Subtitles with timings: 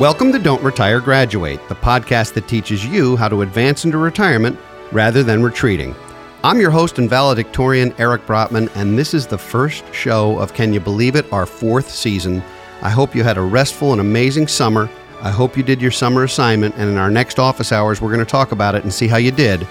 [0.00, 4.58] Welcome to Don't Retire Graduate, the podcast that teaches you how to advance into retirement
[4.90, 5.94] rather than retreating.
[6.42, 10.72] I'm your host and valedictorian, Eric Brotman, and this is the first show of Can
[10.72, 12.42] You Believe It, our fourth season.
[12.80, 14.88] I hope you had a restful and amazing summer.
[15.20, 18.24] I hope you did your summer assignment, and in our next office hours, we're going
[18.24, 19.68] to talk about it and see how you did.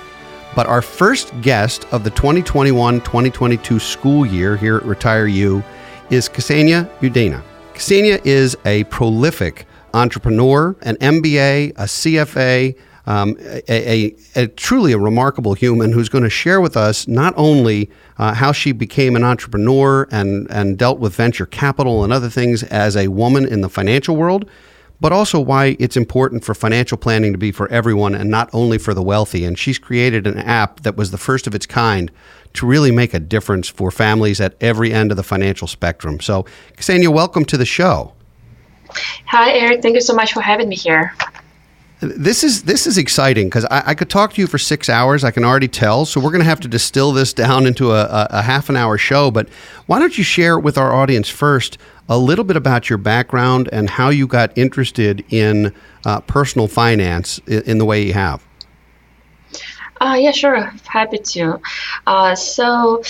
[0.55, 5.63] But our first guest of the 2021 2022 school year here at Retire U
[6.11, 7.41] is Ksenia Yudina.
[7.73, 14.97] Ksenia is a prolific entrepreneur, an MBA, a CFA, um, a, a, a, truly a
[14.97, 19.23] remarkable human who's going to share with us not only uh, how she became an
[19.23, 23.69] entrepreneur and, and dealt with venture capital and other things as a woman in the
[23.69, 24.49] financial world,
[24.99, 28.77] but also why it's important for financial planning to be for everyone and not only
[28.77, 29.43] for the wealthy.
[29.43, 32.11] And she's created an app that was the first of its kind
[32.53, 36.19] to really make a difference for families at every end of the financial spectrum.
[36.19, 36.45] So,
[36.77, 38.13] Ksenia, welcome to the show.
[39.27, 39.81] Hi, Eric.
[39.81, 41.13] Thank you so much for having me here.
[42.01, 45.23] This is this is exciting because I, I, could talk to you for six hours.
[45.23, 46.05] I can already tell.
[46.05, 48.75] So we're going to have to distill this down into a, a, a, half an
[48.75, 49.29] hour show.
[49.29, 49.47] But
[49.85, 51.77] why don't you share with our audience first
[52.09, 57.39] a little bit about your background and how you got interested in uh, personal finance
[57.45, 58.43] in, in, the way you have?
[60.01, 60.73] Uh, yeah, sure.
[60.85, 61.61] Happy to.
[62.07, 63.03] Uh, so.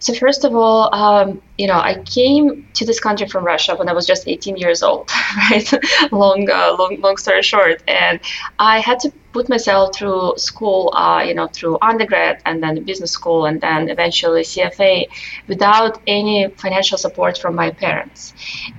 [0.00, 3.88] So first of all, um, you know, I came to this country from Russia when
[3.88, 5.10] I was just 18 years old,
[5.50, 5.72] right?
[6.12, 8.20] long, uh, long, long story short, and
[8.58, 13.10] I had to put myself through school, uh, you know, through undergrad and then business
[13.10, 15.06] school and then eventually CFA
[15.48, 18.32] without any financial support from my parents.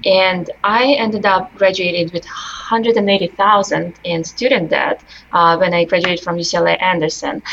[0.05, 5.03] And I ended up graduating with 180,000 in student debt
[5.33, 7.43] uh, when I graduated from UCLA Anderson.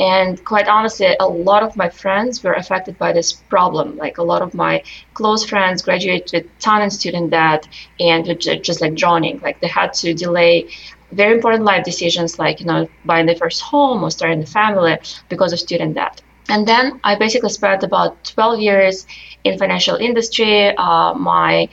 [0.00, 3.96] And quite honestly, a lot of my friends were affected by this problem.
[3.96, 4.67] Like a lot of my
[5.14, 7.68] close friends graduated with ton in student debt
[8.00, 9.40] and just like drowning.
[9.40, 10.68] Like they had to delay
[11.12, 14.98] very important life decisions like you know buying their first home or starting a family
[15.28, 19.06] because of student debt and then i basically spent about 12 years
[19.44, 21.68] in financial industry uh, my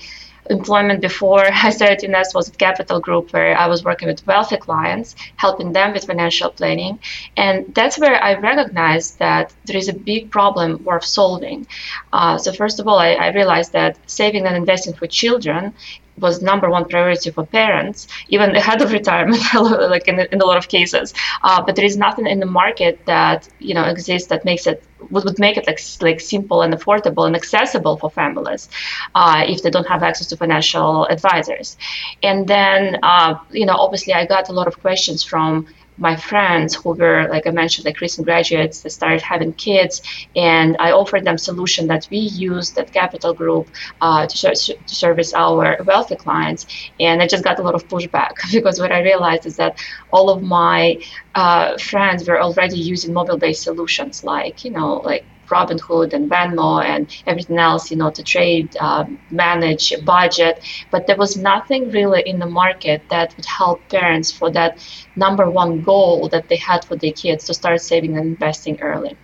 [0.49, 4.25] employment before I started to invest was at Capital Group, where I was working with
[4.27, 6.99] wealthy clients, helping them with financial planning.
[7.37, 11.67] And that's where I recognized that there is a big problem worth solving.
[12.13, 15.73] Uh, so, first of all, I, I realized that saving and investing for children
[16.17, 20.57] was number one priority for parents, even ahead of retirement, like in, in a lot
[20.57, 21.13] of cases.
[21.43, 24.83] Uh, but there is nothing in the market that you know exists that makes it
[25.09, 28.69] would, would make it like like simple and affordable and accessible for families
[29.13, 31.77] uh, if they don't have access to financial advisors.
[32.23, 35.67] And then uh, you know obviously I got a lot of questions from
[35.97, 40.01] my friends who were like i mentioned like recent graduates that started having kids
[40.35, 43.69] and i offered them solution that we used at capital group
[44.01, 44.53] uh, to, ser-
[44.87, 46.65] to service our wealthy clients
[46.99, 49.77] and i just got a lot of pushback because what i realized is that
[50.11, 50.97] all of my
[51.35, 56.83] uh, friends were already using mobile based solutions like you know like Robinhood and Venmo
[56.83, 60.63] and everything else, you know, to trade, um, manage, budget.
[60.91, 64.79] But there was nothing really in the market that would help parents for that
[65.15, 69.17] number one goal that they had for their kids to start saving and investing early.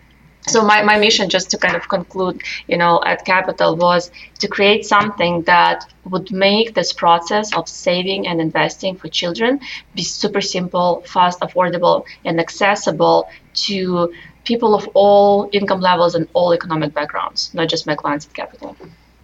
[0.47, 4.47] So my, my mission, just to kind of conclude, you know, at Capital was to
[4.47, 9.59] create something that would make this process of saving and investing for children
[9.93, 14.11] be super simple, fast, affordable, and accessible to
[14.43, 18.75] people of all income levels and all economic backgrounds, not just my clients at Capital.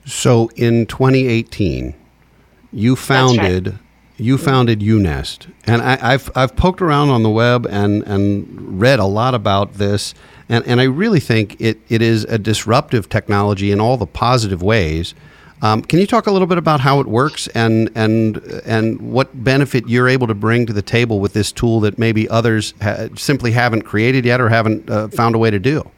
[0.05, 1.95] So in 2018,
[2.72, 3.79] you founded
[4.20, 8.97] you founded UNest, and I, have I've poked around on the web and and read
[8.99, 10.16] a lot about this,
[10.49, 14.61] and and I really think it it is a disruptive technology in all the positive
[14.61, 15.14] ways.
[15.59, 19.44] Um, can you talk a little bit about how it works and and and what
[19.44, 23.08] benefit you're able to bring to the table with this tool that maybe others ha-
[23.16, 25.90] simply haven't created yet or haven't uh, found a way to do?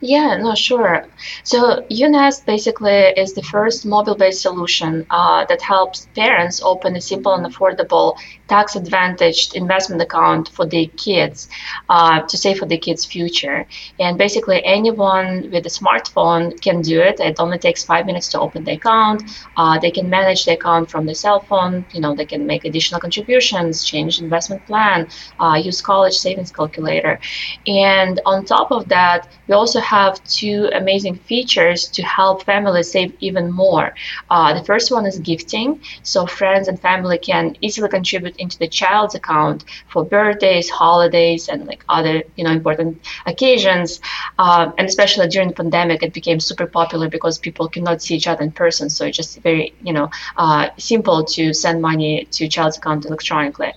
[0.00, 1.06] Yeah, no, sure.
[1.44, 7.34] So UNest basically is the first mobile-based solution uh, that helps parents open a simple
[7.34, 8.14] and affordable
[8.48, 11.48] tax-advantaged investment account for their kids
[11.88, 13.66] uh, to save for the kids' future.
[13.98, 17.20] And basically, anyone with a smartphone can do it.
[17.20, 19.22] It only takes five minutes to open the account.
[19.56, 21.86] Uh, they can manage the account from the cell phone.
[21.90, 25.08] You know, they can make additional contributions, change investment plan,
[25.38, 27.18] uh, use college savings calculator,
[27.66, 33.12] and on top of that, we also have two amazing features to help families save
[33.20, 33.94] even more.
[34.30, 38.68] Uh, the first one is gifting, so friends and family can easily contribute into the
[38.80, 42.92] child's account for birthdays, holidays, and like other you know important
[43.26, 44.00] occasions.
[44.38, 48.26] Uh, and especially during the pandemic, it became super popular because people cannot see each
[48.26, 52.48] other in person, so it's just very you know uh, simple to send money to
[52.48, 53.72] child's account electronically.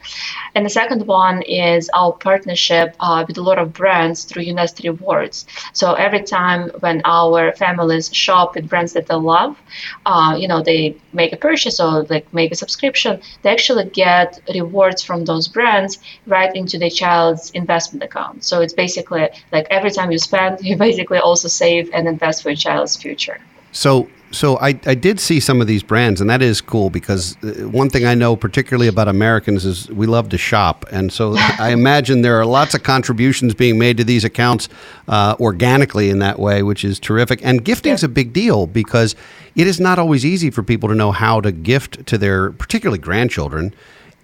[0.56, 4.82] And the second one is our partnership uh, with a lot of brands through UNest
[4.84, 5.46] Rewards.
[5.74, 9.58] So every time when our families shop with brands that they love,
[10.06, 14.40] uh, you know, they make a purchase or like make a subscription, they actually get
[14.54, 18.44] rewards from those brands right into their child's investment account.
[18.44, 22.50] So it's basically like every time you spend, you basically also save and invest for
[22.50, 23.40] your child's future.
[23.72, 27.36] So so I, I did see some of these brands, and that is cool because
[27.44, 31.36] uh, one thing I know particularly about Americans is we love to shop, and so
[31.38, 34.70] I imagine there are lots of contributions being made to these accounts
[35.08, 37.40] uh, organically in that way, which is terrific.
[37.44, 39.16] And gifting is a big deal because
[39.56, 43.00] it is not always easy for people to know how to gift to their particularly
[43.00, 43.74] grandchildren,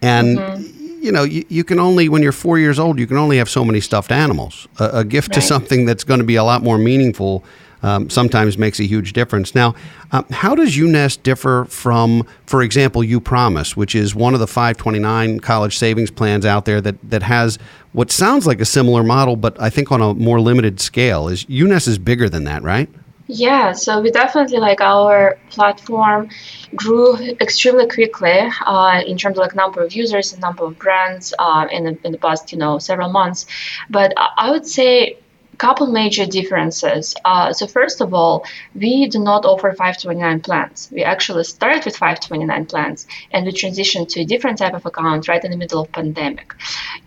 [0.02, 0.38] and.
[0.38, 3.38] Mm-hmm you know, you, you, can only, when you're four years old, you can only
[3.38, 4.68] have so many stuffed animals.
[4.80, 5.36] A, a gift right.
[5.36, 7.44] to something that's going to be a lot more meaningful
[7.86, 9.54] um, sometimes makes a huge difference.
[9.54, 9.76] Now,
[10.12, 15.40] um, how does UNest differ from, for example, Upromise, which is one of the 529
[15.40, 17.60] college savings plans out there that, that has
[17.94, 21.28] what sounds like a similar model, but I think on a more limited scale?
[21.28, 22.90] Is UNest is bigger than that, right?
[23.28, 26.30] Yeah, so we definitely like our platform
[26.76, 31.34] grew extremely quickly uh, in terms of like number of users and number of brands
[31.40, 33.48] uh, in the in the past you know several months.
[33.90, 35.18] But I would say
[35.56, 37.16] couple major differences.
[37.26, 40.90] Uh, so first of all, we do not offer 529 plans.
[40.92, 45.28] We actually started with 529 plans and we transitioned to a different type of account
[45.28, 46.54] right in the middle of pandemic.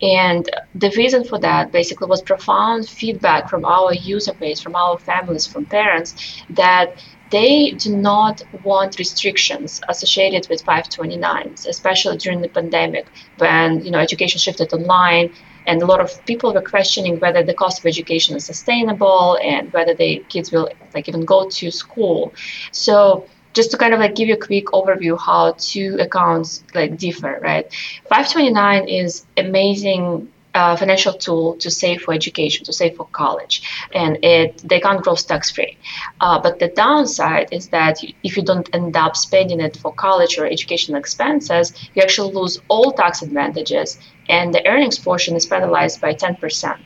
[0.01, 4.99] And the reason for that basically was profound feedback from our user base, from our
[4.99, 6.89] families, from parents that
[7.29, 13.99] they do not want restrictions associated with 529s, especially during the pandemic when you know
[13.99, 15.29] education shifted online
[15.69, 19.71] and a lot of people were questioning whether the cost of education is sustainable and
[19.71, 22.33] whether the kids will like even go to school.
[22.71, 26.97] So just to kind of like give you a quick overview how two accounts like
[26.97, 27.71] differ right?
[28.09, 33.61] 529 is amazing uh, financial tool to save for education, to save for college,
[33.93, 35.77] and it they can't grow tax free.
[36.21, 40.37] Uh, but the downside is that if you don't end up spending it for college
[40.37, 45.99] or educational expenses, you actually lose all tax advantages and the earnings portion is penalized
[46.01, 46.77] by 10%.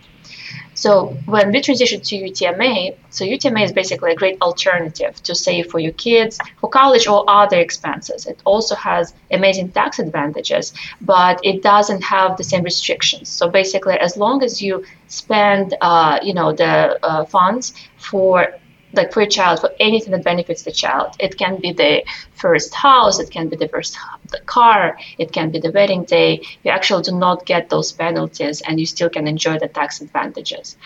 [0.74, 5.70] So when we transition to UTMA, so UTMA is basically a great alternative to save
[5.72, 8.26] for your kids, for college or other expenses.
[8.26, 13.30] It also has amazing tax advantages, but it doesn't have the same restrictions.
[13.30, 18.54] So basically, as long as you spend, uh, you know, the uh, funds for
[18.94, 21.16] like for a child for anything that benefits the child.
[21.20, 22.04] It can be the
[22.36, 23.98] first house it can be the first
[24.32, 26.42] the car it can be the wedding day.
[26.64, 30.78] You actually do not get those penalties and you still can enjoy the tax advantages.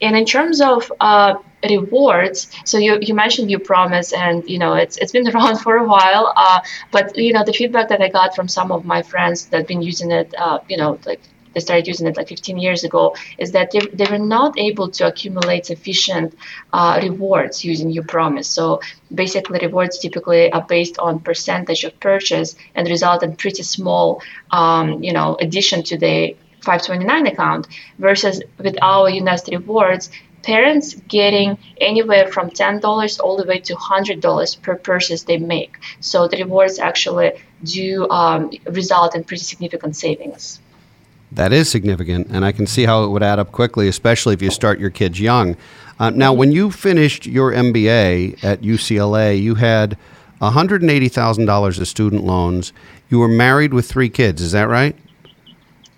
[0.00, 1.34] And in terms of uh,
[1.68, 5.84] rewards so you, you mentioned Upromise and you know it's it's been around for a
[5.84, 6.60] while uh,
[6.90, 9.66] but you know the feedback that i got from some of my friends that have
[9.66, 11.20] been using it uh, you know like
[11.56, 14.90] they started using it like 15 years ago, is that they, they were not able
[14.90, 16.34] to accumulate sufficient
[16.74, 18.44] uh, rewards using Upromise.
[18.44, 18.82] So
[19.14, 24.20] basically, rewards typically are based on percentage of purchase and result in pretty small,
[24.50, 27.68] um, you know, addition to the 529 account.
[27.98, 30.10] Versus with our UNest rewards,
[30.42, 35.78] parents getting anywhere from $10 all the way to $100 per purchase they make.
[36.00, 37.32] So the rewards actually
[37.64, 40.60] do um, result in pretty significant savings.
[41.36, 44.40] That is significant, and I can see how it would add up quickly, especially if
[44.40, 45.54] you start your kids young.
[45.98, 49.98] Uh, now, when you finished your MBA at UCLA, you had
[50.40, 52.72] $180,000 of student loans.
[53.10, 54.96] You were married with three kids, is that right?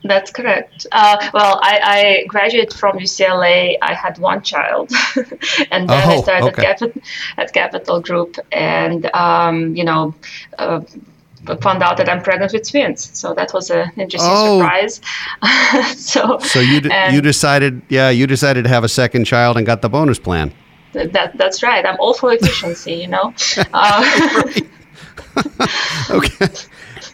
[0.02, 0.88] That's correct.
[0.90, 3.76] Uh, well, I, I, graduated from UCLA.
[3.80, 4.90] I had one child,
[5.70, 6.66] and then oh, I started okay.
[6.66, 7.02] at, Capital,
[7.36, 10.14] at Capital Group, and um, you know,
[10.58, 10.80] uh,
[11.60, 13.10] found out that I'm pregnant with twins.
[13.18, 14.58] So that was an interesting oh.
[14.58, 15.00] surprise.
[15.96, 19.66] so so you d- you decided yeah you decided to have a second child and
[19.66, 20.52] got the bonus plan.
[20.92, 21.84] that that's right.
[21.84, 23.34] I'm all for efficiency, you know.
[23.72, 24.42] Uh,
[26.10, 26.48] okay.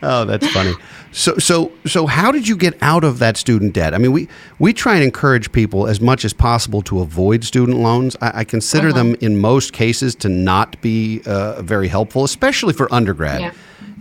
[0.02, 0.74] Oh, that's funny.
[1.12, 3.94] So, so, so, how did you get out of that student debt?
[3.94, 4.28] I mean, we
[4.58, 8.16] we try and encourage people as much as possible to avoid student loans.
[8.20, 8.96] I, I consider uh-huh.
[8.96, 13.40] them in most cases to not be uh, very helpful, especially for undergrad.
[13.40, 13.52] Yeah.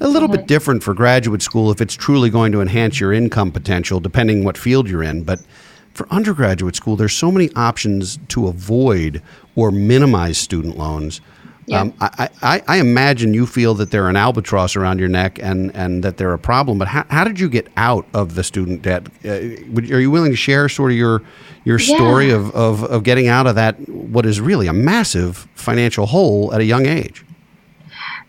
[0.01, 3.51] A little bit different for graduate school if it's truly going to enhance your income
[3.51, 5.23] potential, depending what field you're in.
[5.23, 5.41] But
[5.93, 9.21] for undergraduate school, there's so many options to avoid
[9.55, 11.21] or minimize student loans.
[11.65, 11.81] Yeah.
[11.81, 15.73] Um, I, I, I, imagine you feel that they're an albatross around your neck and,
[15.73, 16.77] and that they're a problem.
[16.77, 19.07] But how, how did you get out of the student debt?
[19.23, 21.21] Uh, would, are you willing to share sort of your
[21.63, 21.95] your yeah.
[21.95, 26.53] story of, of, of getting out of that what is really a massive financial hole
[26.53, 27.23] at a young age?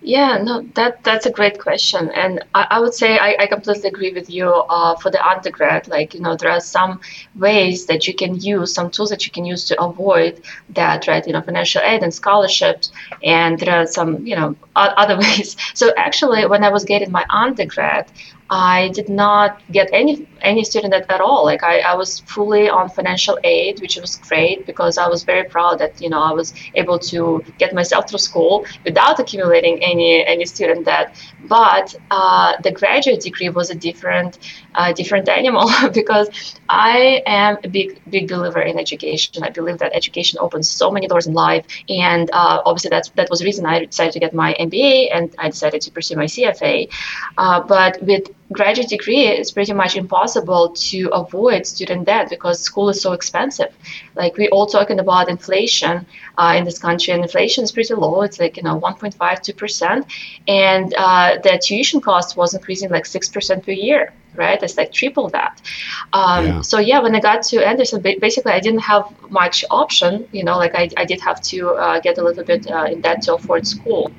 [0.06, 3.88] Yeah, no, that that's a great question, and I, I would say I, I, completely
[3.88, 4.50] agree with you.
[4.50, 7.00] Uh, for the undergrad, like you know, there are some
[7.34, 11.26] ways that you can use, some tools that you can use to avoid that, right?
[11.26, 12.92] You know, financial aid and scholarships,
[13.22, 15.56] and there are some you know other ways.
[15.72, 18.06] So actually, when I was getting my undergrad,
[18.54, 21.44] I did not get any any student debt at all.
[21.44, 25.44] Like I, I was fully on financial aid, which was great because I was very
[25.44, 30.24] proud that you know I was able to get myself through school without accumulating any
[30.24, 31.16] any student debt.
[31.48, 34.38] But uh, the graduate degree was a different
[34.76, 36.28] uh, different animal because
[36.68, 39.42] I am a big big believer in education.
[39.42, 43.28] I believe that education opens so many doors in life, and uh, obviously that's that
[43.30, 46.26] was the reason I decided to get my MBA and I decided to pursue my
[46.26, 46.88] CFA.
[47.36, 52.88] Uh, but with graduate degree, it's pretty much impossible to avoid student debt because school
[52.88, 53.72] is so expensive.
[54.14, 58.22] Like we all talking about inflation uh, in this country, and inflation is pretty low.
[58.22, 60.06] It's like you know 1.5 2 percent,
[60.46, 64.12] and uh, the tuition cost was increasing like six percent per year.
[64.36, 65.62] Right, it's like triple that.
[66.12, 66.60] Um, yeah.
[66.62, 70.26] So yeah, when I got to Anderson, basically I didn't have much option.
[70.32, 73.00] You know, like I, I did have to uh, get a little bit uh, in
[73.00, 74.10] debt to afford school.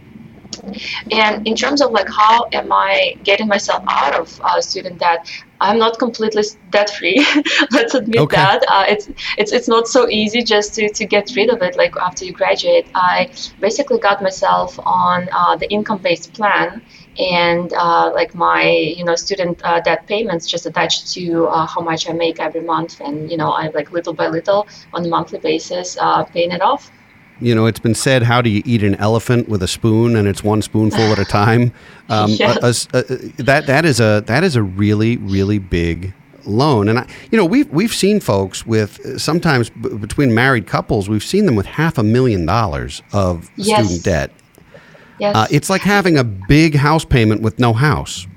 [1.12, 5.30] And in terms of like how am I getting myself out of uh, student debt,
[5.62, 7.26] I'm not completely debt free.
[7.72, 8.36] Let's admit okay.
[8.36, 11.78] that uh, it's it's it's not so easy just to, to get rid of it.
[11.78, 16.82] Like after you graduate, I basically got myself on uh, the income based plan,
[17.18, 21.82] and uh, like my you know student uh, debt payments just attached to uh, how
[21.82, 25.08] much I make every month, and you know I like little by little on a
[25.08, 26.92] monthly basis uh, paying it off
[27.42, 30.28] you know, it's been said, how do you eat an elephant with a spoon, and
[30.28, 31.74] it's one spoonful at a time.
[32.08, 32.88] Um, yes.
[32.94, 33.04] a, a,
[33.42, 36.14] that that is a that is a really really big
[36.46, 41.10] loan, and I, you know, we've we've seen folks with sometimes b- between married couples,
[41.10, 43.86] we've seen them with half a million dollars of yes.
[43.86, 44.32] student debt.
[45.20, 45.36] Yes.
[45.36, 48.28] Uh, it's like having a big house payment with no house.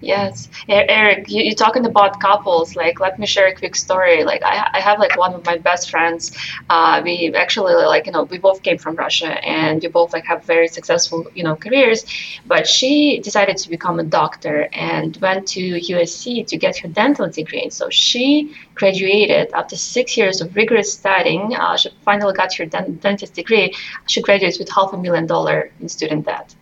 [0.00, 2.76] Yes, Eric, you, are talking about couples.
[2.76, 4.22] Like, let me share a quick story.
[4.24, 6.30] Like, I, I have like one of my best friends.
[6.70, 10.24] Uh, we actually like you know we both came from Russia, and we both like
[10.26, 12.04] have very successful you know careers.
[12.46, 17.28] But she decided to become a doctor and went to USC to get her dental
[17.28, 17.62] degree.
[17.62, 21.56] And So she graduated after six years of rigorous studying.
[21.56, 23.74] Uh, she finally got her dentist degree.
[24.06, 26.54] She graduates with half a million dollar in student debt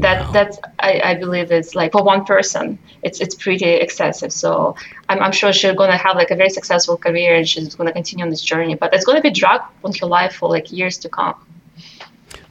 [0.00, 0.32] that wow.
[0.32, 4.76] that's I, I believe is like for one person it's it's pretty excessive so
[5.08, 7.86] I'm, I'm sure she's going to have like a very successful career and she's going
[7.86, 10.48] to continue on this journey but it's going to be drag on her life for
[10.48, 11.34] like years to come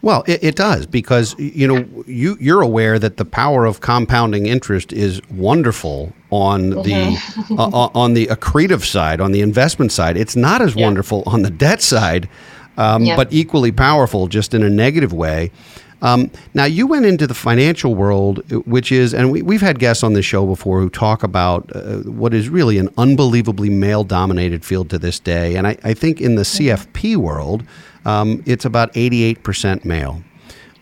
[0.02, 4.46] well, it, it, does because you know you you're aware that the power of compounding
[4.46, 7.60] interest is wonderful on the mm-hmm.
[7.60, 10.16] uh, uh, on the accretive side, on the investment side.
[10.16, 10.86] It's not as yeah.
[10.86, 12.30] wonderful on the debt side,
[12.78, 13.16] um, yeah.
[13.16, 15.50] but equally powerful, just in a negative way.
[16.02, 20.04] Um, now, you went into the financial world, which is, and we, have had guests
[20.04, 24.66] on this show before who talk about uh, what is really an unbelievably male dominated
[24.66, 25.56] field to this day.
[25.56, 27.64] And I, I think in the CFP world,
[28.06, 30.22] um, it's about 88% male.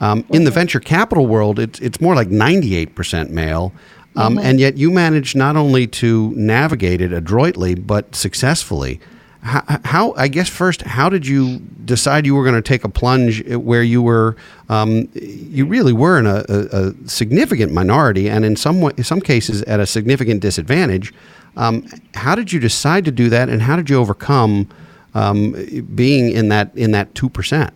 [0.02, 3.72] Um, in the venture capital world, it's, it's more like 98% male.
[4.16, 4.46] Um, mm-hmm.
[4.46, 9.00] And yet you managed not only to navigate it adroitly, but successfully.
[9.44, 12.90] How, how, I guess first, how did you decide you were going to take a
[12.90, 14.38] plunge where you were,
[14.70, 19.04] um, you really were in a, a, a, significant minority, and in some way, in
[19.04, 21.14] some cases at a significant disadvantage?
[21.58, 24.70] Um, how did you decide to do that, and how did you overcome
[25.14, 25.52] um,
[25.94, 27.74] being in that in that two percent?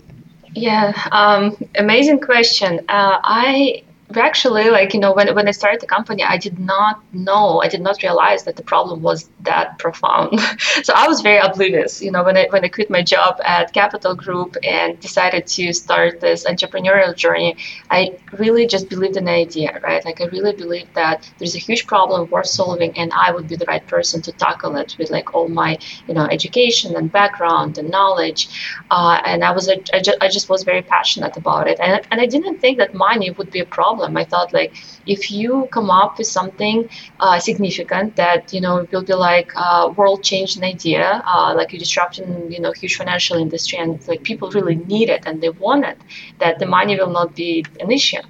[0.56, 2.80] Yeah, um, amazing question.
[2.88, 3.84] Uh, I
[4.16, 7.68] actually like you know when, when i started the company i did not know i
[7.68, 10.40] did not realize that the problem was that profound.
[10.84, 13.74] So i was very oblivious you know when i when i quit my job at
[13.74, 17.58] capital group and decided to start this entrepreneurial journey
[17.92, 20.04] i really just believed in the idea right?
[20.06, 23.56] Like i really believed that there's a huge problem worth solving and i would be
[23.58, 27.78] the right person to tackle it with like all my you know education and background
[27.78, 28.42] and knowledge.
[28.90, 31.80] Uh, and i was I, just, I just was very passionate about it.
[31.80, 34.18] And, and i didn't think that money would be a problem problem.
[34.18, 34.74] I thought like
[35.06, 36.90] if you come up with something
[37.20, 41.78] uh, significant that you know will be like a world changing idea, uh, like a
[41.78, 45.86] disruption, you know, huge financial industry, and like people really need it and they want
[45.86, 45.98] it,
[46.40, 48.22] that the money will not be an issue.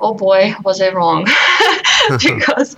[0.00, 1.24] Oh boy, was I wrong?
[2.22, 2.76] because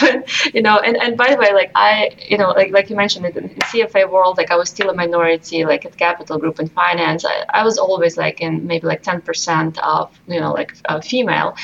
[0.54, 3.26] you know, and, and by the way, like I, you know, like like you mentioned
[3.26, 7.24] in CFA world, like I was still a minority, like at Capital Group in finance.
[7.24, 11.00] I, I was always like in maybe like ten percent of you know like uh,
[11.00, 11.56] female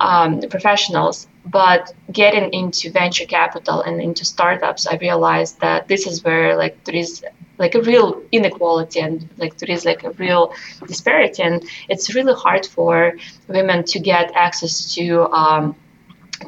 [0.00, 1.26] um, professionals.
[1.46, 6.84] But getting into venture capital and into startups, I realized that this is where like
[6.84, 7.24] there is
[7.60, 10.52] like a real inequality and like there is like a real
[10.86, 13.12] disparity and it's really hard for
[13.48, 15.76] women to get access to um,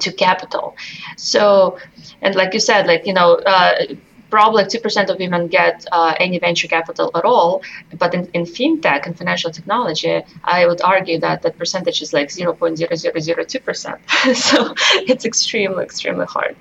[0.01, 0.75] to capital.
[1.19, 1.79] So,
[2.23, 3.35] and like you said, like you know.
[3.35, 3.95] Uh,
[4.33, 7.63] probably 2% of women get uh, any venture capital at all.
[7.99, 12.29] But in, in fintech and financial technology, I would argue that that percentage is like
[12.29, 14.37] 0.0002%.
[14.49, 14.75] so
[15.11, 16.57] it's extremely, extremely hard.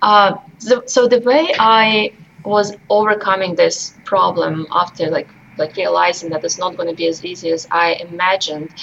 [0.00, 6.42] Uh, so, so the way I was overcoming this problem after like like realizing that
[6.44, 8.74] it's not going to be as easy as I imagined,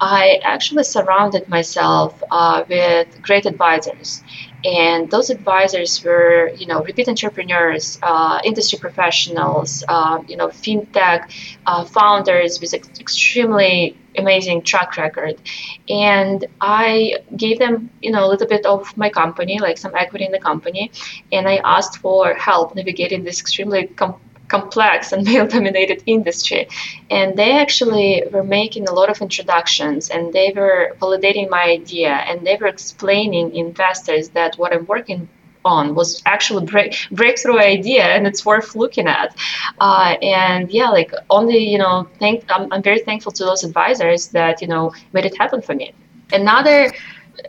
[0.00, 4.24] I actually surrounded myself uh, with great advisors.
[4.64, 11.30] And those advisors were, you know, repeat entrepreneurs, uh, industry professionals, uh, you know, fintech
[11.66, 15.40] uh, founders with ex- extremely amazing track record.
[15.88, 20.24] And I gave them, you know, a little bit of my company, like some equity
[20.24, 20.90] in the company,
[21.32, 26.68] and I asked for help navigating this extremely com- complex and male dominated industry.
[27.10, 32.10] And they actually were making a lot of introductions and they were validating my idea
[32.10, 35.28] and they were explaining investors that what I'm working
[35.64, 39.36] on was actually break, breakthrough idea and it's worth looking at
[39.80, 44.28] uh, and yeah like only you know thank I'm, I'm very thankful to those advisors
[44.28, 45.92] that you know made it happen for me
[46.32, 46.92] another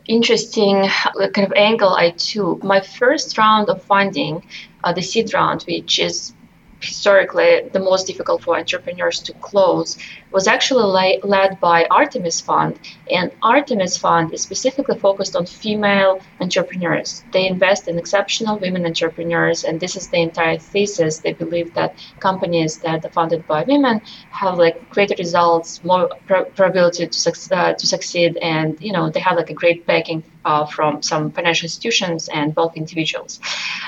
[0.06, 0.88] interesting
[1.34, 2.64] kind of angle I took.
[2.64, 4.44] My first round of funding,
[4.84, 6.34] uh, the seed round, which is
[6.82, 9.98] historically the most difficult for entrepreneurs to close
[10.32, 12.80] was actually led by Artemis Fund.
[13.10, 17.24] And Artemis Fund is specifically focused on female entrepreneurs.
[17.32, 21.20] They invest in exceptional women entrepreneurs, and this is the entire thesis.
[21.20, 27.08] They believe that companies that are funded by women have like greater results, more probability
[27.08, 31.02] to, uh, to succeed, and you know they have like a great backing uh, from
[31.02, 33.40] some financial institutions and both individuals.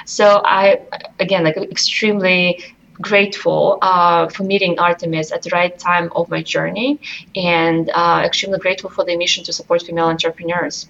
[0.06, 0.82] So I,
[1.20, 2.64] again, like extremely
[3.00, 7.00] grateful uh, for meeting Artemis at the right time of my journey
[7.36, 10.88] and uh, extremely grateful for the mission to support female entrepreneurs.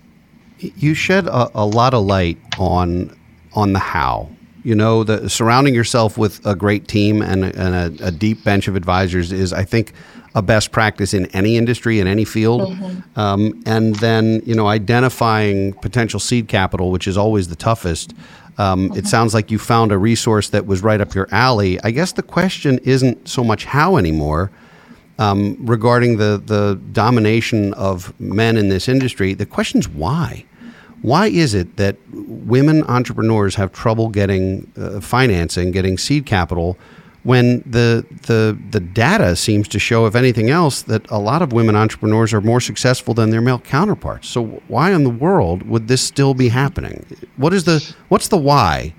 [0.60, 3.18] You shed a, a lot of light on
[3.54, 4.30] on the how.
[4.64, 8.68] You know, the surrounding yourself with a great team and, and a, a deep bench
[8.68, 9.92] of advisors is, I think,
[10.36, 13.20] a best practice in any industry in any field mm-hmm.
[13.20, 18.14] um, and then you know identifying potential seed capital which is always the toughest
[18.58, 21.80] um, It sounds like you found a resource that was right up your alley.
[21.84, 24.52] I guess the question isn't so much how anymore.
[25.20, 30.46] Um, regarding the, the domination of men in this industry, the question is why?
[31.02, 36.78] Why is it that women entrepreneurs have trouble getting uh, financing, getting seed capital,
[37.24, 41.54] when the the the data seems to show, if anything else, that a lot of
[41.54, 44.28] women entrepreneurs are more successful than their male counterparts.
[44.28, 47.06] So why in the world would this still be happening?
[47.38, 48.94] What is the what's the why?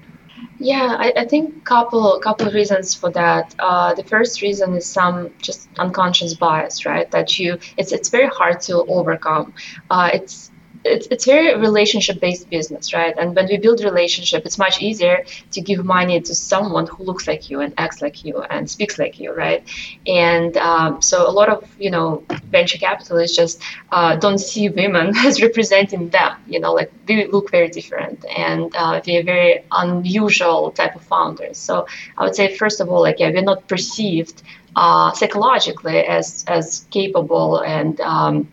[0.60, 3.52] Yeah, I, I think couple couple of reasons for that.
[3.58, 7.10] Uh, the first reason is some just unconscious bias, right?
[7.10, 9.52] That you it's it's very hard to overcome.
[9.90, 10.51] Uh, it's
[10.84, 13.14] it's, it's very relationship based business right?
[13.18, 17.26] And when we build relationship it's much easier to give money to someone who looks
[17.26, 19.62] like you and acts like you and speaks like you right?
[20.06, 25.12] And um, so a lot of you know venture capitalists just uh, don't see women
[25.26, 30.70] as representing them you know like they look very different and uh, they're very unusual
[30.72, 31.58] type of founders.
[31.58, 31.86] So
[32.18, 34.42] i would say first of all like yeah we're not perceived
[34.76, 38.48] uh, psychologically as as capable and um,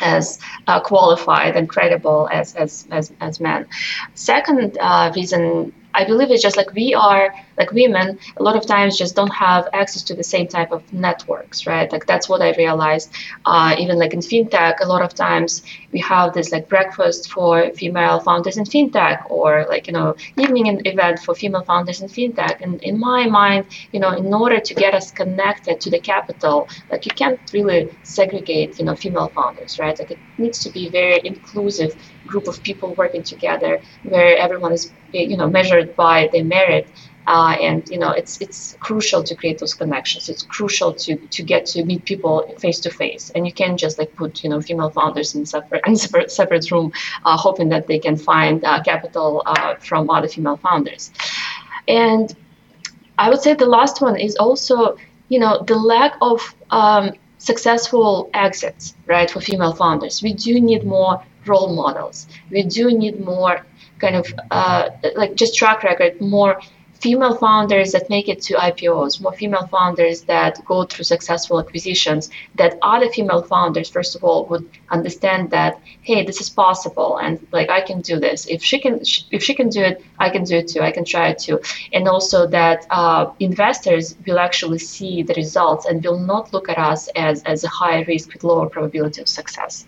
[0.00, 3.66] as uh, qualified and credible as, as, as, as men.
[4.14, 8.66] Second uh, reason I believe it's just like we are, like women, a lot of
[8.66, 11.90] times just don't have access to the same type of networks, right?
[11.92, 13.12] Like that's what I realized.
[13.44, 17.70] Uh, even like in fintech, a lot of times we have this like breakfast for
[17.72, 22.60] female founders in fintech, or like you know evening event for female founders in fintech.
[22.60, 26.68] And in my mind, you know, in order to get us connected to the capital,
[26.90, 29.98] like you can't really segregate, you know, female founders, right?
[29.98, 31.94] Like it needs to be very inclusive
[32.26, 36.90] group of people working together where everyone is you know measured by their merit
[37.26, 40.28] uh, and you know it's it's crucial to create those connections.
[40.28, 43.98] It's crucial to to get to meet people face to face and you can't just
[43.98, 46.92] like put you know female founders in separate in separate, separate room
[47.24, 51.12] uh, hoping that they can find uh, capital uh, from other female founders.
[51.88, 52.34] And
[53.18, 54.96] i would say the last one is also
[55.28, 60.22] you know the lack of um, successful exits right for female founders.
[60.22, 62.26] We do need more role models.
[62.50, 63.64] We do need more
[63.98, 66.60] kind of uh, like just track record, more
[67.04, 72.30] female founders that make it to IPOs, more female founders that go through successful acquisitions,
[72.54, 77.46] that other female founders, first of all, would understand that, hey, this is possible and
[77.52, 78.46] like I can do this.
[78.46, 80.80] If she can, if she can do it, I can do it too.
[80.80, 81.60] I can try it too.
[81.92, 86.78] And also that uh, investors will actually see the results and will not look at
[86.78, 89.86] us as, as a high risk with lower probability of success.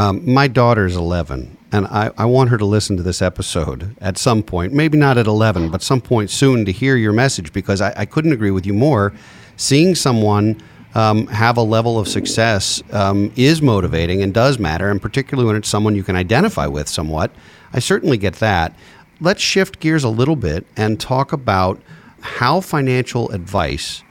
[0.00, 4.16] Um, my daughter's 11, and I, I want her to listen to this episode at
[4.16, 7.82] some point, maybe not at 11, but some point soon to hear your message because
[7.82, 9.12] I, I couldn't agree with you more.
[9.58, 10.58] Seeing someone
[10.94, 15.56] um, have a level of success um, is motivating and does matter, and particularly when
[15.56, 17.30] it's someone you can identify with somewhat.
[17.74, 18.74] I certainly get that.
[19.20, 21.78] Let's shift gears a little bit and talk about
[22.22, 24.02] how financial advice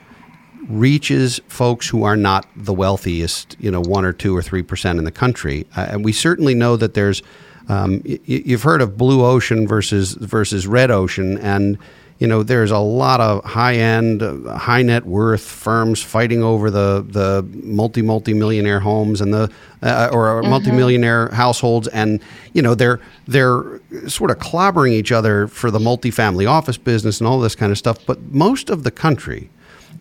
[0.68, 5.00] reaches folks who are not the wealthiest, you know, one or two or three percent
[5.00, 5.66] in the country.
[5.76, 7.22] Uh, and we certainly know that there's,
[7.68, 11.78] um, y- you've heard of blue ocean versus versus red ocean, and
[12.18, 16.70] you know there's a lot of high end, uh, high net worth firms fighting over
[16.70, 19.52] the the multi multi millionaire homes and the
[19.84, 20.50] uh, or mm-hmm.
[20.50, 22.20] multi millionaire households, and
[22.54, 27.28] you know they're they're sort of clobbering each other for the multifamily office business and
[27.28, 27.98] all this kind of stuff.
[28.06, 29.50] But most of the country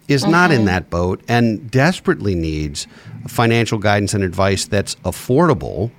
[0.08, 0.32] is mm-hmm.
[0.32, 0.66] not in mm-hmm.
[0.66, 2.86] that boat and desperately needs
[3.28, 5.90] financial guidance and advice that's affordable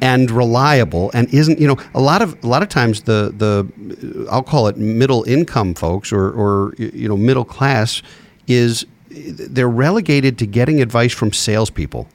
[0.00, 4.26] and reliable and isn't you know a lot of a lot of times the the
[4.30, 8.02] I'll call it middle income folks or or you know middle class
[8.46, 12.08] is they're relegated to getting advice from salespeople.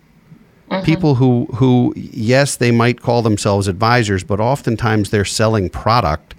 [0.69, 0.85] Mm-hmm.
[0.85, 6.35] People who who yes they might call themselves advisors, but oftentimes they're selling product,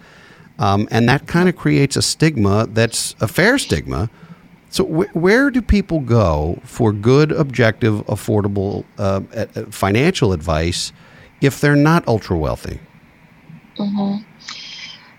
[0.59, 4.09] um, and that kind of creates a stigma that's a fair stigma
[4.75, 9.21] so, wh- where do people go for good, objective, affordable uh,
[9.71, 10.93] financial advice
[11.41, 12.81] if they're not ultra wealthy?
[13.79, 14.25] Mm-hmm.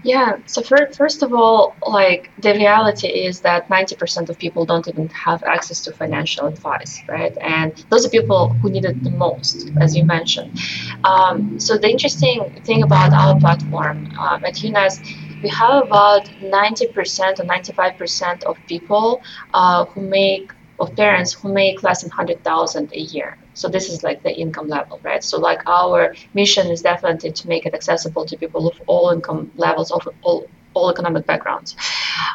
[0.03, 0.39] Yeah.
[0.45, 5.07] So for, first of all, like the reality is that 90% of people don't even
[5.07, 7.35] have access to financial advice, right?
[7.39, 10.59] And those are people who need it the most, as you mentioned.
[11.05, 15.01] Um, so the interesting thing about our platform um, at UNest
[15.41, 19.21] we have about 90% or 95% of people
[19.53, 23.37] uh, who make of parents who make less than 100,000 a year.
[23.53, 25.23] So this is like the income level, right?
[25.23, 29.51] So like our mission is definitely to make it accessible to people of all income
[29.55, 31.75] levels, of all, all economic backgrounds.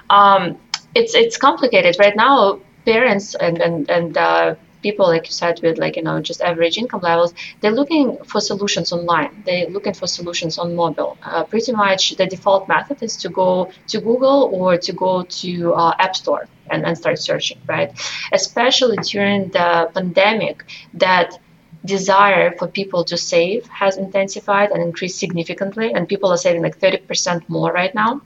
[0.08, 0.58] Um,
[0.94, 2.60] it's it's complicated right now.
[2.86, 6.78] Parents and and and uh, people, like you said, with like you know just average
[6.78, 9.42] income levels, they're looking for solutions online.
[9.46, 11.16] They're looking for solutions on mobile.
[11.22, 15.74] Uh, pretty much, the default method is to go to Google or to go to
[15.74, 17.90] uh, App Store and, and start searching, right?
[18.32, 20.64] Especially during the pandemic,
[20.94, 21.38] that
[21.84, 26.78] desire for people to save has intensified and increased significantly, and people are saving like
[26.78, 28.20] 30% more right now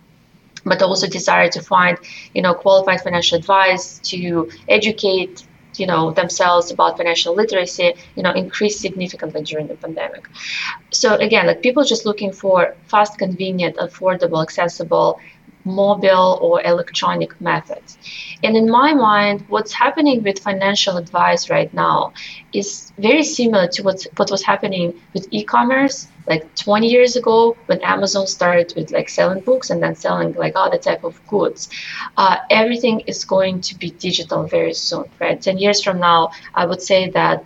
[0.64, 1.98] but also desire to find
[2.34, 5.44] you know qualified financial advice to educate
[5.78, 10.28] you know themselves about financial literacy you know increased significantly during the pandemic.
[10.90, 15.18] So again like people just looking for fast convenient affordable accessible
[15.64, 17.98] mobile or electronic methods.
[18.42, 22.12] And in my mind, what's happening with financial advice right now
[22.52, 27.80] is very similar to what's, what was happening with e-commerce like 20 years ago when
[27.82, 31.68] Amazon started with like selling books and then selling like other type of goods.
[32.16, 35.40] Uh, everything is going to be digital very soon, right?
[35.40, 37.44] 10 years from now, I would say that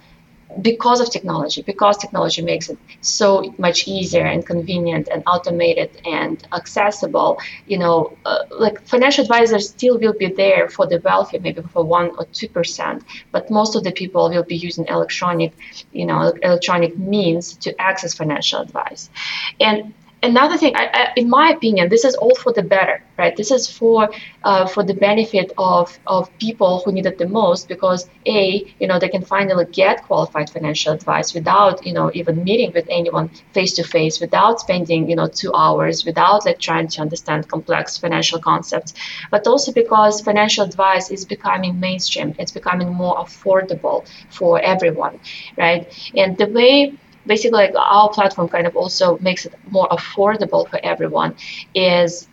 [0.62, 6.46] because of technology, because technology makes it so much easier and convenient and automated and
[6.52, 11.62] accessible, you know, uh, like financial advisors still will be there for the wealthy, maybe
[11.72, 15.52] for one or two percent, but most of the people will be using electronic,
[15.92, 19.10] you know, electronic means to access financial advice.
[19.60, 23.36] And another thing, I, I, in my opinion, this is all for the better, right?
[23.36, 24.10] This is for
[24.44, 28.86] uh, for the benefit of of people who need it the most because a, you
[28.86, 33.28] know, they can finally get qualified financial advice without, you know, even meeting with anyone
[33.52, 37.96] face to face, without spending, you know, two hours, without like trying to understand complex
[37.98, 38.94] financial concepts,
[39.30, 42.34] but also because financial advice is becoming mainstream.
[42.38, 45.20] It's becoming more affordable for everyone,
[45.56, 45.86] right?
[46.14, 46.94] And the way
[47.28, 51.36] basically like our platform kind of also makes it more affordable for everyone
[51.74, 52.28] is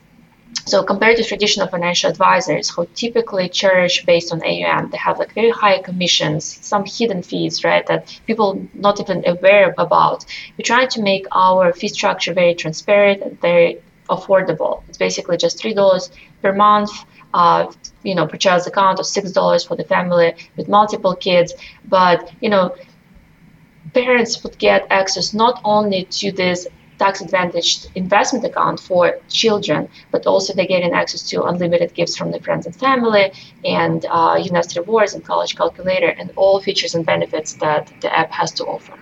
[0.65, 5.33] so compared to traditional financial advisors who typically charge based on AUM, they have like
[5.33, 10.25] very high commissions, some hidden fees, right, that people not even aware about.
[10.57, 13.79] We're trying to make our fee structure very transparent and very
[14.09, 14.83] affordable.
[14.87, 16.09] It's basically just three dollars
[16.41, 16.91] per month.
[17.33, 17.69] Uh,
[18.03, 21.53] you know, per child's account, or six dollars for the family with multiple kids.
[21.83, 22.73] But you know,
[23.93, 26.67] parents would get access not only to this
[26.97, 32.31] tax advantaged investment account for children, but also they're getting access to unlimited gifts from
[32.31, 33.31] their friends and family
[33.65, 38.31] and uh, UNEST rewards and college calculator and all features and benefits that the app
[38.31, 38.93] has to offer.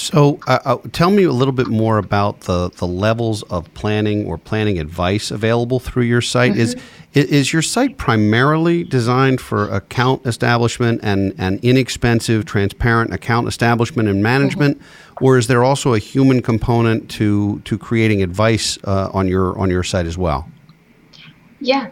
[0.00, 4.24] So, uh, uh, tell me a little bit more about the, the levels of planning
[4.24, 6.52] or planning advice available through your site.
[6.52, 6.78] Mm-hmm.
[7.12, 14.08] Is is your site primarily designed for account establishment and, and inexpensive, transparent account establishment
[14.08, 15.24] and management, mm-hmm.
[15.24, 19.68] or is there also a human component to to creating advice uh, on your on
[19.68, 20.48] your site as well?
[21.60, 21.90] Yeah,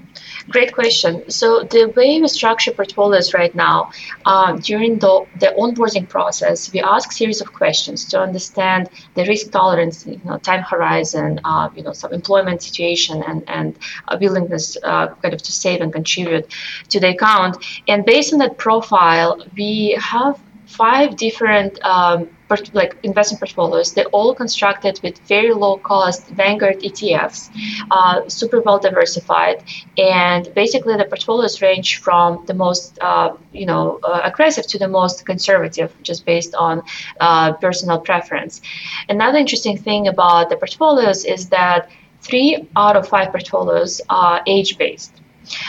[0.51, 1.29] Great question.
[1.31, 3.91] So the way we structure portfolios right now,
[4.25, 9.51] um, during the, the onboarding process, we ask series of questions to understand the risk
[9.51, 13.79] tolerance, you know, time horizon, uh, you know, some employment situation, and and
[14.21, 16.47] willingness uh, kind of to save and contribute
[16.89, 17.57] to the account.
[17.87, 22.29] And based on that profile, we have five different um,
[22.73, 23.93] like investment portfolios.
[23.93, 27.51] They're all constructed with very low cost Vanguard ETFs,
[27.91, 29.63] uh, super well diversified,
[29.97, 34.89] and basically the portfolios range from the most uh, you know uh, aggressive to the
[34.89, 36.83] most conservative, just based on
[37.21, 38.61] uh, personal preference.
[39.09, 44.79] Another interesting thing about the portfolios is that three out of five portfolios are age
[44.79, 45.13] based.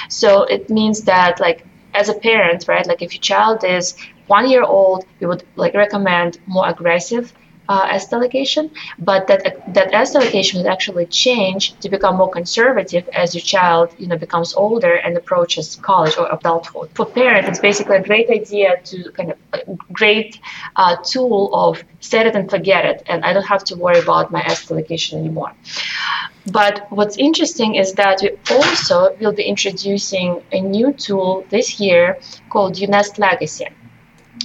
[0.10, 3.96] So it means that like as a parent, right, like if your child is
[4.30, 7.34] one year old, we would like recommend more aggressive
[7.70, 9.42] uh, asset allocation, but that
[9.76, 14.18] that asset allocation would actually change to become more conservative as your child, you know,
[14.18, 16.90] becomes older and approaches college or adulthood.
[16.96, 19.60] For parents, it's basically a great idea to kind of a
[19.94, 20.40] great
[20.76, 24.32] uh, tool of set it and forget it, and I don't have to worry about
[24.32, 25.54] my asset allocation anymore.
[26.52, 32.18] But what's interesting is that we also will be introducing a new tool this year
[32.50, 33.68] called UNEST Legacy.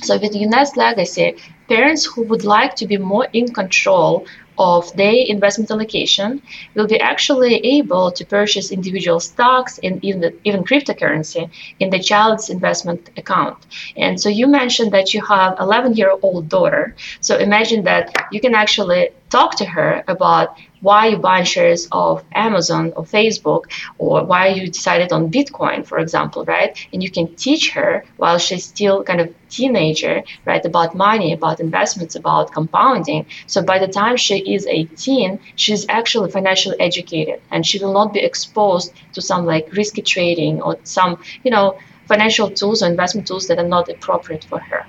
[0.03, 1.37] So with UNEST Legacy,
[1.69, 4.27] parents who would like to be more in control
[4.59, 6.41] of their investment allocation
[6.75, 12.51] will be actually able to purchase individual stocks and even, even cryptocurrency in the child's
[12.51, 13.59] investment account.
[13.97, 16.95] And so you mentioned that you have 11 year old daughter.
[17.21, 22.23] So imagine that you can actually talk to her about why you buy shares of
[22.35, 23.63] Amazon or Facebook
[23.97, 26.73] or why you decided on Bitcoin, for example, right?
[26.93, 31.61] And you can teach her while she's still kind of teenager, right, about money, about
[31.61, 33.25] investments, about compounding.
[33.47, 38.13] So by the time she is 18, she's actually financially educated and she will not
[38.13, 43.27] be exposed to some like risky trading or some, you know, financial tools or investment
[43.27, 44.87] tools that are not appropriate for her.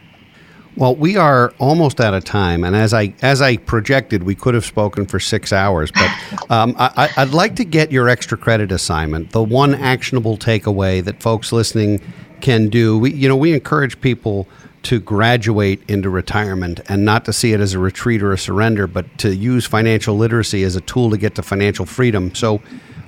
[0.78, 4.54] Well, we are almost out of time, and as I as I projected, we could
[4.56, 5.90] have spoken for six hours.
[5.90, 6.12] But
[6.52, 11.22] um, I, would like to get your extra credit assignment, the one actionable takeaway that
[11.22, 12.02] folks listening
[12.42, 12.98] can do.
[12.98, 14.50] We, you know, we encourage people
[14.84, 18.86] to graduate into retirement and not to see it as a retreat or a surrender,
[18.86, 22.36] but to use financial literacy as a tool to get to financial freedom.
[22.36, 22.62] So,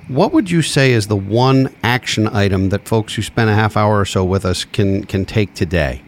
[0.08, 3.76] what would you say is the one action item that folks who spend a half
[3.76, 6.00] hour or so with us can can take today?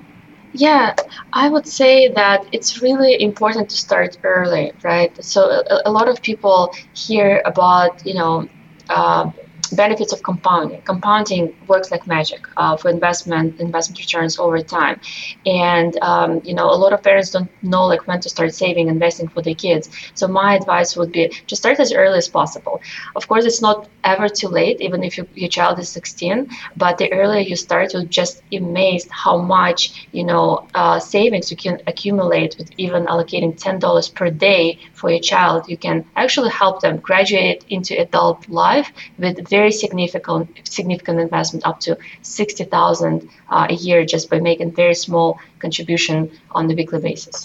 [0.52, 0.94] Yeah,
[1.32, 5.12] I would say that it's really important to start early, right?
[5.24, 8.48] So a, a lot of people hear about, you know,
[8.88, 9.30] uh,
[9.72, 10.82] benefits of compounding.
[10.82, 15.00] Compounding works like magic uh, for investment investment returns over time,
[15.46, 18.88] and um, you know a lot of parents don't know like when to start saving,
[18.88, 19.88] and investing for their kids.
[20.14, 22.80] So my advice would be to start as early as possible.
[23.14, 26.48] Of course, it's not ever too late, even if you, your child is 16.
[26.76, 31.56] But the earlier you start, you'll just amazed how much you know uh, savings you
[31.56, 35.68] can accumulate with even allocating ten dollars per day for your child.
[35.68, 41.62] You can actually help them graduate into adult life with very very significant significant investment
[41.70, 41.90] up to
[42.22, 45.28] 60,000 uh, a year just by making very small
[45.64, 46.16] contribution
[46.58, 47.36] on the weekly basis.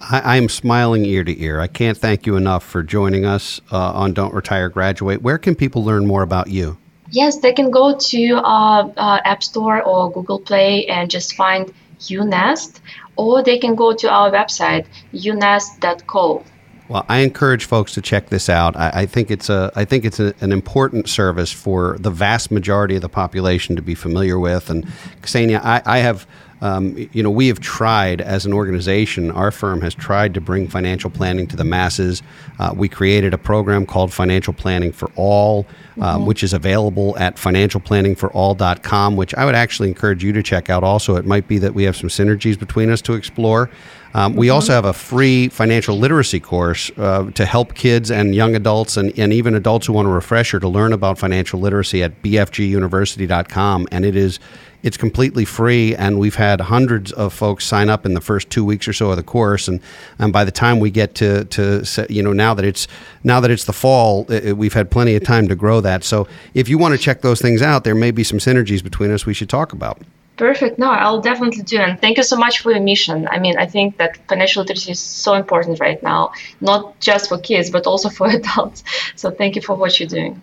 [0.00, 1.60] I, am smiling ear to ear.
[1.60, 5.20] I can't thank you enough for joining us uh, on Don't Retire Graduate.
[5.20, 6.78] Where can people learn more about you?
[7.10, 11.62] Yes, they can go to uh, uh, App Store or Google Play and just find
[12.10, 12.80] UNest,
[13.16, 16.42] or they can go to our website, unest.co.
[16.90, 18.74] Well, I encourage folks to check this out.
[18.74, 22.50] I, I think it's a I think it's a, an important service for the vast
[22.50, 24.68] majority of the population to be familiar with.
[24.68, 24.84] And
[25.22, 26.26] Ksenia, I, I have
[26.60, 30.68] um, you know, we have tried as an organization, our firm has tried to bring
[30.68, 32.22] financial planning to the masses.
[32.58, 35.66] Uh, we created a program called Financial Planning for All,
[36.00, 36.26] uh, mm-hmm.
[36.26, 41.16] which is available at financialplanningforall.com, which I would actually encourage you to check out also.
[41.16, 43.70] It might be that we have some synergies between us to explore.
[44.12, 44.54] Um, we mm-hmm.
[44.56, 49.16] also have a free financial literacy course uh, to help kids and young adults and,
[49.18, 53.88] and even adults who want a refresher to learn about financial literacy at bfguniversity.com.
[53.92, 54.40] And it is
[54.82, 58.64] it's completely free, and we've had hundreds of folks sign up in the first two
[58.64, 59.68] weeks or so of the course.
[59.68, 59.80] And,
[60.18, 62.88] and by the time we get to, to you know now that it's
[63.24, 66.04] now that it's the fall, it, we've had plenty of time to grow that.
[66.04, 69.10] So if you want to check those things out, there may be some synergies between
[69.10, 70.00] us we should talk about.
[70.40, 70.78] Perfect.
[70.78, 71.76] No, I'll definitely do.
[71.76, 73.28] And thank you so much for your mission.
[73.30, 77.36] I mean, I think that financial literacy is so important right now, not just for
[77.36, 78.82] kids, but also for adults.
[79.16, 80.40] So thank you for what you're doing.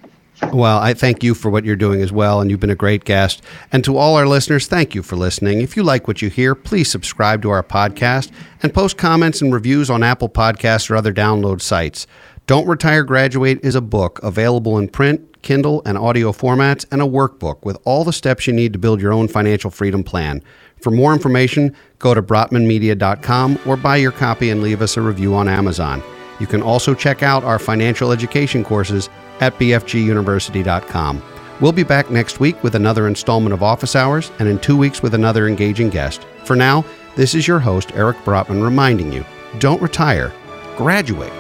[0.54, 3.04] Well, I thank you for what you're doing as well, and you've been a great
[3.06, 3.42] guest.
[3.72, 5.62] And to all our listeners, thank you for listening.
[5.62, 9.52] If you like what you hear, please subscribe to our podcast and post comments and
[9.52, 12.06] reviews on Apple Podcasts or other download sites.
[12.46, 17.06] Don't Retire Graduate is a book available in print, Kindle, and audio formats, and a
[17.06, 20.42] workbook with all the steps you need to build your own financial freedom plan.
[20.80, 25.34] For more information, go to brotmanmedia.com or buy your copy and leave us a review
[25.34, 26.04] on Amazon.
[26.40, 31.24] You can also check out our financial education courses at bfguniversity.com.
[31.60, 35.02] We'll be back next week with another installment of Office Hours and in two weeks
[35.02, 36.26] with another engaging guest.
[36.44, 39.26] For now, this is your host, Eric Brotman, reminding you
[39.60, 40.32] don't retire,
[40.78, 41.34] graduate.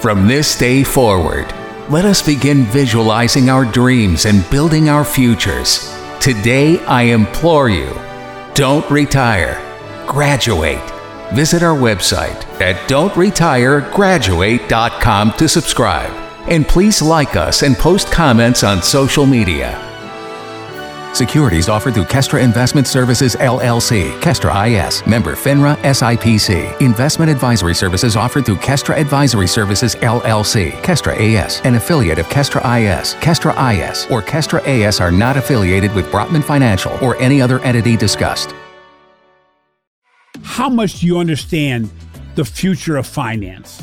[0.00, 1.46] From this day forward,
[1.90, 5.94] let us begin visualizing our dreams and building our futures.
[6.20, 7.94] Today, I implore you
[8.54, 9.60] don't retire,
[10.06, 10.90] graduate.
[11.34, 16.25] Visit our website at don'tretiregraduate.com to subscribe.
[16.48, 19.82] And please like us and post comments on social media.
[21.16, 26.78] Securities offered through Kestra Investment Services LLC, Kestra IS, member FINRA SIPC.
[26.82, 32.60] Investment advisory services offered through Kestra Advisory Services LLC, Kestra AS, an affiliate of Kestra
[32.60, 33.14] IS.
[33.14, 37.96] Kestra IS or Kestra AS are not affiliated with Brotman Financial or any other entity
[37.96, 38.54] discussed.
[40.42, 41.90] How much do you understand
[42.34, 43.82] the future of finance?